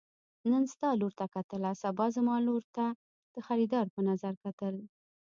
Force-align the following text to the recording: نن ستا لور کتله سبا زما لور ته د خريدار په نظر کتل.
نن 0.51 0.63
ستا 0.73 0.89
لور 0.99 1.11
کتله 1.35 1.71
سبا 1.83 2.05
زما 2.15 2.35
لور 2.47 2.63
ته 2.75 2.85
د 3.33 3.35
خريدار 3.47 3.85
په 3.95 3.99
نظر 4.09 4.33
کتل. 4.43 4.75